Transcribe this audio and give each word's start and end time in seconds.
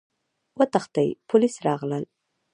وتښتئ! 0.59 1.09
پوليس 1.29 1.55
راغلل! 1.65 2.03